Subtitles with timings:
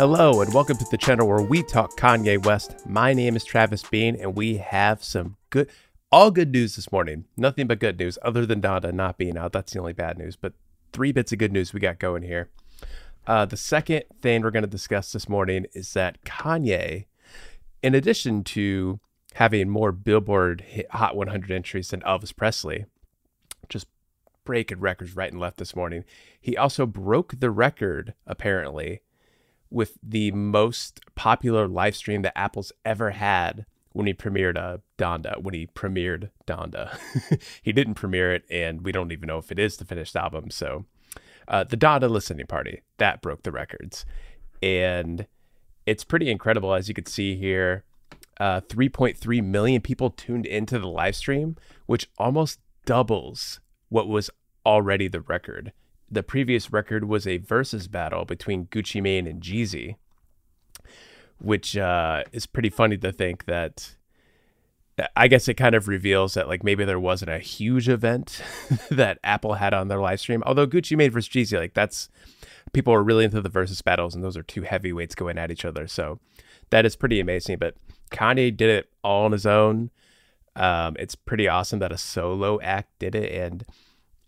[0.00, 2.74] Hello and welcome to the channel where we talk Kanye West.
[2.86, 5.68] My name is Travis Bean and we have some good,
[6.10, 7.26] all good news this morning.
[7.36, 9.52] Nothing but good news other than Donda not being out.
[9.52, 10.54] That's the only bad news, but
[10.94, 12.48] three bits of good news we got going here.
[13.26, 17.04] Uh, the second thing we're going to discuss this morning is that Kanye,
[17.82, 19.00] in addition to
[19.34, 22.86] having more Billboard Hot 100 entries than Elvis Presley,
[23.68, 23.86] just
[24.44, 26.04] breaking records right and left this morning,
[26.40, 29.02] he also broke the record, apparently,
[29.70, 35.40] with the most popular live stream that Apple's ever had when he premiered uh, Donda,
[35.42, 36.96] when he premiered Donda.
[37.62, 40.50] he didn't premiere it, and we don't even know if it is the finished album.
[40.50, 40.84] So,
[41.48, 44.04] uh, the Donda listening party that broke the records,
[44.62, 45.26] and
[45.86, 47.84] it's pretty incredible as you can see here.
[48.38, 53.60] Uh, 3.3 million people tuned into the live stream, which almost doubles
[53.90, 54.30] what was
[54.64, 55.72] already the record
[56.10, 59.96] the previous record was a versus battle between Gucci Mane and Jeezy,
[61.38, 63.96] which uh, is pretty funny to think that.
[65.16, 68.42] I guess it kind of reveals that like maybe there wasn't a huge event
[68.90, 70.42] that Apple had on their live stream.
[70.44, 72.10] Although Gucci Mane versus Jeezy, like that's
[72.74, 75.64] people are really into the versus battles, and those are two heavyweights going at each
[75.64, 75.86] other.
[75.86, 76.18] So
[76.68, 77.58] that is pretty amazing.
[77.58, 77.76] But
[78.10, 79.90] Kanye did it all on his own.
[80.56, 83.64] Um, it's pretty awesome that a solo act did it, and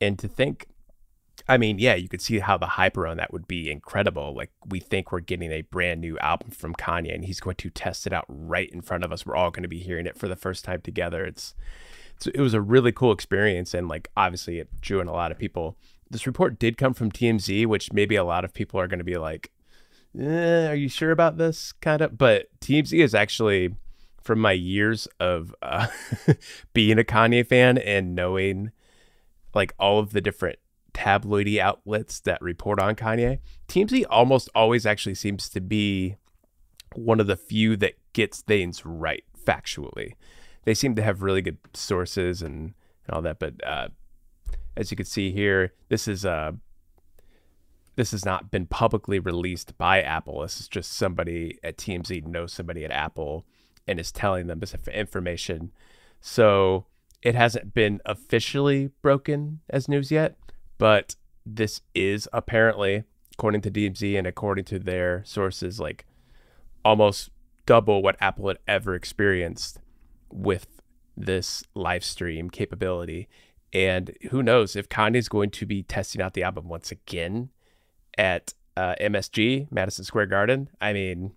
[0.00, 0.66] and to think
[1.48, 4.34] I mean, yeah, you could see how the hype around that would be incredible.
[4.34, 7.70] Like, we think we're getting a brand new album from Kanye, and he's going to
[7.70, 9.24] test it out right in front of us.
[9.24, 11.24] We're all going to be hearing it for the first time together.
[11.24, 11.54] It's,
[12.16, 15.30] it's it was a really cool experience, and like obviously it drew in a lot
[15.30, 15.76] of people.
[16.10, 19.04] This report did come from TMZ, which maybe a lot of people are going to
[19.04, 19.52] be like,
[20.18, 23.74] eh, "Are you sure about this?" Kind of, but TMZ is actually
[24.20, 25.86] from my years of uh,
[26.72, 28.72] being a Kanye fan and knowing
[29.54, 30.58] like all of the different
[30.96, 36.16] tabloidy outlets that report on Kanye, TMZ almost always actually seems to be
[36.94, 40.14] one of the few that gets things right factually.
[40.64, 42.72] They seem to have really good sources and,
[43.06, 43.38] and all that.
[43.38, 43.88] But uh,
[44.76, 46.52] as you can see here, this is uh,
[47.96, 50.40] this has not been publicly released by Apple.
[50.40, 53.46] This is just somebody at TMZ knows somebody at Apple
[53.86, 55.72] and is telling them this information.
[56.20, 56.86] So
[57.22, 60.36] it hasn't been officially broken as news yet,
[60.78, 63.04] but this is apparently,
[63.34, 66.06] according to TMZ and according to their sources, like
[66.84, 67.30] almost
[67.66, 69.78] double what Apple had ever experienced
[70.30, 70.66] with
[71.16, 73.28] this live stream capability.
[73.72, 77.50] And who knows if Kanye's going to be testing out the album once again
[78.16, 80.68] at uh, MSG, Madison Square Garden.
[80.80, 81.32] I mean,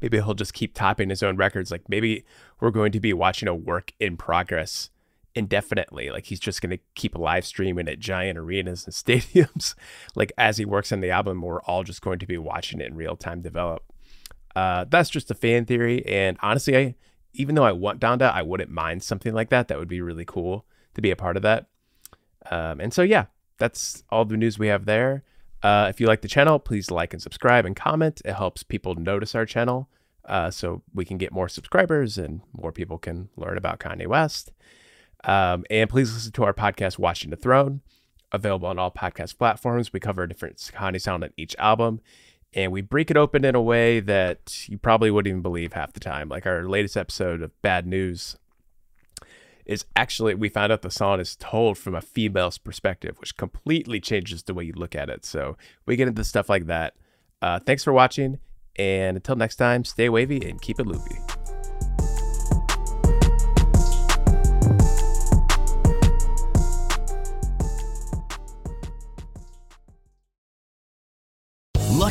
[0.00, 1.70] maybe he'll just keep topping his own records.
[1.70, 2.24] Like maybe
[2.60, 4.90] we're going to be watching a work in progress
[5.36, 6.10] indefinitely.
[6.10, 9.74] Like he's just going to keep live streaming at giant arenas and stadiums.
[10.16, 12.88] like as he works on the album, we're all just going to be watching it
[12.88, 13.84] in real time develop.
[14.56, 16.04] Uh, that's just a fan theory.
[16.06, 16.94] And honestly, I,
[17.34, 19.68] even though I want Donda, I wouldn't mind something like that.
[19.68, 20.64] That would be really cool
[20.94, 21.66] to be a part of that.
[22.50, 23.26] Um, and so, yeah,
[23.58, 25.22] that's all the news we have there.
[25.62, 28.22] Uh, if you like the channel, please like and subscribe and comment.
[28.24, 29.90] It helps people notice our channel
[30.24, 34.52] uh, so we can get more subscribers and more people can learn about Kanye West.
[35.26, 37.80] Um, and please listen to our podcast, Watching the Throne,
[38.32, 39.92] available on all podcast platforms.
[39.92, 42.00] We cover a different Kanye sound on each album,
[42.54, 45.92] and we break it open in a way that you probably wouldn't even believe half
[45.92, 46.28] the time.
[46.28, 48.36] Like our latest episode of Bad News
[49.66, 53.98] is actually, we found out the song is told from a female's perspective, which completely
[53.98, 55.24] changes the way you look at it.
[55.24, 55.56] So
[55.86, 56.94] we get into stuff like that.
[57.42, 58.38] Uh, thanks for watching,
[58.76, 61.16] and until next time, stay wavy and keep it loopy.